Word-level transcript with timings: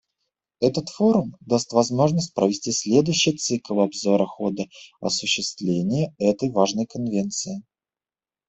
Этот 0.61 0.89
форум 0.89 1.35
даст 1.41 1.73
возможность 1.73 2.33
провести 2.33 2.71
следующий 2.71 3.37
цикл 3.37 3.81
обзора 3.81 4.25
хода 4.25 4.63
осуществления 4.99 6.15
этой 6.17 6.49
важной 6.49 6.87
Конвенции. 6.87 7.61